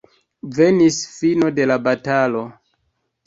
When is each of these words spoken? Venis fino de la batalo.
Venis 0.59 0.97
fino 1.17 1.51
de 1.59 1.67
la 1.73 1.77
batalo. 1.89 2.41